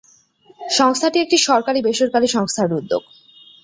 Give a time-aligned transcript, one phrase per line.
[0.59, 3.03] সংস্থাটি একটি সরকারী-বেসরকারী সংস্থার উদ্যোগ।